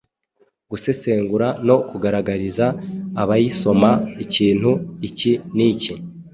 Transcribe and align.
gusesengura 0.69 1.47
no 1.67 1.75
kugaragariza 1.89 2.65
abayisoma 3.21 3.89
ikintu 4.23 4.71
iki 5.07 5.31
n’iki 5.55 5.93